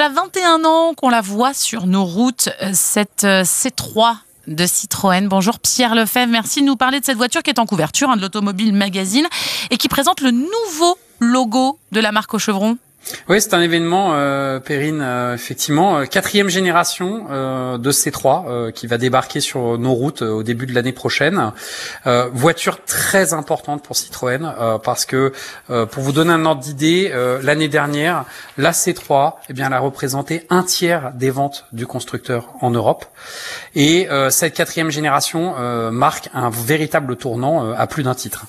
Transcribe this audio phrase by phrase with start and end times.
[0.00, 5.28] Voilà 21 ans qu'on la voit sur nos routes, cette C3 de Citroën.
[5.28, 8.22] Bonjour Pierre Lefebvre, merci de nous parler de cette voiture qui est en couverture de
[8.22, 9.26] l'Automobile Magazine
[9.70, 12.78] et qui présente le nouveau logo de la marque au chevron.
[13.28, 18.86] Oui, c'est un événement, euh, Perrine, euh, effectivement, euh, quatrième génération euh, de C3 qui
[18.86, 21.52] va débarquer sur nos routes au début de l'année prochaine.
[22.32, 25.32] voiture très importante pour Citroën parce que,
[25.68, 27.12] pour vous donner un ordre d'idée,
[27.42, 28.24] l'année dernière,
[28.58, 33.04] la C3, eh bien, elle a représenté un tiers des ventes du constructeur en Europe.
[33.74, 35.54] Et cette quatrième génération
[35.90, 38.46] marque un véritable tournant à plus d'un titre.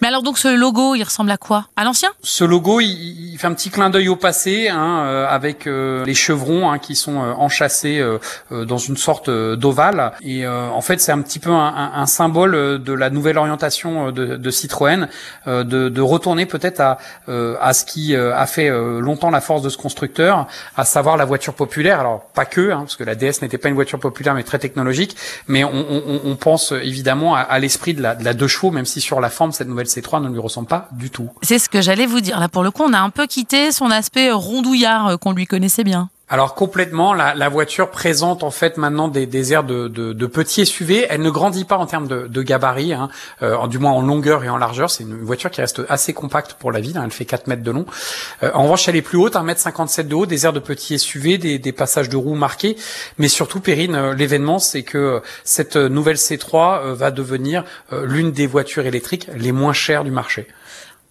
[0.00, 1.66] Mais alors donc ce logo, il ressemble à quoi?
[1.76, 2.10] À l'ancien?
[2.22, 6.04] Ce logo, il, il, fait un petit clin d'œil au passé, hein, euh, avec euh,
[6.04, 8.04] les chevrons hein, qui sont euh, enchâssés
[8.50, 10.12] dans une sorte d'ovale.
[10.22, 14.36] Et en fait, c'est un petit peu un, un, symbole de la nouvelle orientation de,
[14.36, 15.08] de Citroën,
[15.46, 18.68] de, de, retourner peut-être à, à ce qui a fait
[19.00, 22.00] longtemps la force de ce constructeur, à savoir la voiture populaire.
[22.00, 24.58] Alors pas que, hein, parce que la DS n'était pas une voiture populaire, mais très
[24.58, 25.16] technologique.
[25.48, 28.70] Mais on, on, on pense évidemment à, à l'esprit de la, de la deux chevaux,
[28.70, 31.30] même si sur la forme cette nouvelle C3 ne lui ressemble pas du tout.
[31.42, 32.40] C'est ce que j'allais vous dire.
[32.40, 35.46] Là, pour le coup, on a un peu quitté son aspect rondouillard euh, qu'on lui
[35.46, 36.08] connaissait bien.
[36.34, 40.66] Alors complètement, la, voiture présente en fait maintenant des, des airs de, de, de, petits
[40.66, 41.06] SUV.
[41.08, 43.08] Elle ne grandit pas en termes de, gabarit, hein,
[43.42, 44.90] euh, du moins en longueur et en largeur.
[44.90, 46.98] C'est une voiture qui reste assez compacte pour la ville.
[46.98, 47.86] Hein, elle fait 4 mètres de long.
[48.42, 50.58] Euh, en revanche, elle est plus haute, 1 mètre 57 de haut, des airs de
[50.58, 52.76] petits SUV, des, des passages de roues marqués.
[53.18, 57.62] Mais surtout, Perrine, euh, l'événement, c'est que cette nouvelle C3 va devenir
[57.92, 60.48] l'une des voitures électriques les moins chères du marché.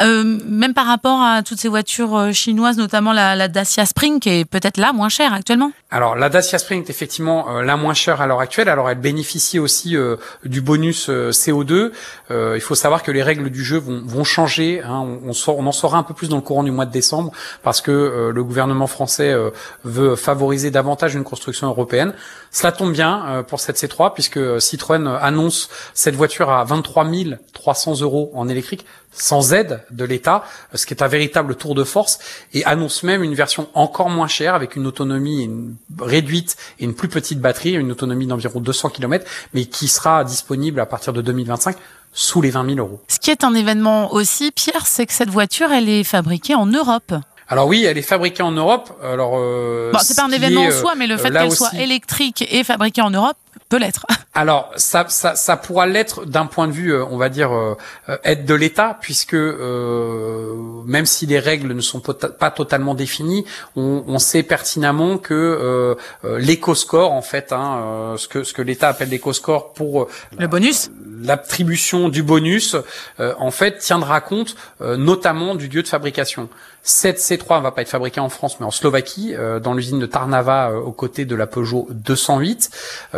[0.00, 4.28] Euh, même par rapport à toutes ces voitures euh, chinoises, notamment la, Dacia Spring, qui
[4.28, 5.72] est peut-être la moins chère actuellement.
[5.90, 8.68] Alors la Dacia Spring est effectivement euh, la moins chère à l'heure actuelle.
[8.68, 9.96] Alors elle bénéficie aussi
[10.44, 11.90] du bonus CO2.
[12.30, 14.82] il faut savoir que les règles du jeu vont, vont changer.
[14.84, 15.18] Hein.
[15.26, 17.32] On, on, en saura un peu plus dans le courant du mois de décembre
[17.62, 19.34] parce que le gouvernement français
[19.84, 22.12] veut favoriser davantage une construction européenne.
[22.50, 27.06] Cela tombe bien pour cette C3 puisque Citroën annonce cette voiture à 23
[27.54, 31.84] 300 euros en électrique sans aide de l'État, ce qui est un véritable tour de
[31.84, 32.18] force,
[32.52, 35.50] et annonce même une version encore moins chère avec une autonomie
[35.98, 39.24] réduite et une plus petite batterie, une autonomie d'environ 200 km,
[39.54, 41.76] mais qui sera disponible à partir de 2025
[42.12, 43.00] sous les 20 000 euros.
[43.08, 46.66] Ce qui est un événement aussi, Pierre, c'est que cette voiture, elle est fabriquée en
[46.66, 47.14] Europe.
[47.48, 48.90] Alors oui, elle est fabriquée en Europe.
[49.02, 52.46] Alors euh, bon, c'est pas un événement en soi, mais le fait qu'elle soit électrique
[52.50, 53.36] et fabriquée en Europe,
[53.68, 54.06] peut l'être.
[54.38, 57.74] Alors, ça, ça, ça pourra l'être d'un point de vue, euh, on va dire, euh,
[58.08, 63.44] euh, aide de l'État, puisque même si les règles ne sont pas totalement définies,
[63.74, 68.90] on, on sait pertinemment que euh, l'éco-score, en fait, hein, ce que ce que l'État
[68.90, 70.06] appelle l'éco-score pour
[70.38, 72.76] le bonus, l'attribution du bonus,
[73.18, 76.48] en fait, tiendra compte notamment du lieu de fabrication.
[76.82, 80.06] Cette C3 ne va pas être fabriquée en France, mais en Slovaquie, dans l'usine de
[80.06, 82.70] Tarnava, aux côtés de la Peugeot 208.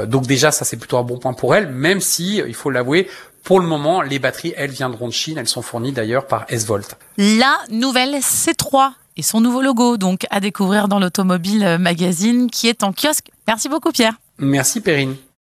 [0.06, 2.70] donc déjà déjà, ça c'est plutôt un bon point pour elle, même si, il faut
[2.70, 3.08] l'avouer,
[3.42, 5.38] pour le moment, les batteries, elles viendront de Chine.
[5.38, 6.96] Elles sont fournies d'ailleurs par S-Volt.
[7.18, 12.82] La nouvelle C3 et son nouveau logo, donc à découvrir dans l'Automobile Magazine qui est
[12.82, 13.30] en kiosque.
[13.46, 14.14] Merci beaucoup Pierre.
[14.38, 15.16] Merci Perrine.